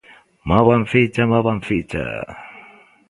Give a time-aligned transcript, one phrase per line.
[0.49, 2.03] ¡Movan ficha, movan ficha!